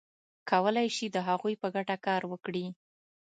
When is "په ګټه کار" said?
1.61-2.21